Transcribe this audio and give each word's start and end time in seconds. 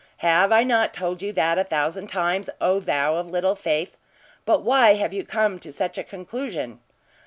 "Have 0.25 0.51
I 0.51 0.63
not 0.63 0.95
told 0.95 1.21
you 1.21 1.31
that 1.33 1.59
a 1.59 1.63
thousand 1.63 2.07
times, 2.07 2.49
O 2.59 2.79
thou 2.79 3.17
of 3.17 3.29
little 3.29 3.53
faith? 3.53 3.97
But 4.45 4.63
why 4.63 4.95
have 4.95 5.13
you 5.13 5.23
come 5.23 5.59
to 5.59 5.71
such 5.71 5.95
a 5.99 6.03
conclusion?" 6.03 6.79